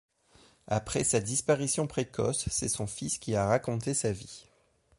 Après 0.67 1.03
sa 1.03 1.19
disparition 1.19 1.85
précoce 1.85 2.45
c'est 2.49 2.69
son 2.69 2.87
fils 2.87 3.19
qui 3.19 3.35
a 3.35 3.45
raconté 3.45 3.93
sa 3.93 4.11
vie. 4.11 4.47